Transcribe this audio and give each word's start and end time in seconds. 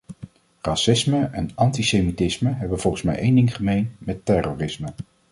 Racisme 0.61 1.25
en 1.31 1.51
antisemitisme 1.55 2.53
hebben 2.55 2.79
volgens 2.79 3.03
mij 3.03 3.15
één 3.17 3.35
ding 3.35 3.55
gemeen 3.55 3.95
met 3.97 4.25
terrorisme. 4.25 4.87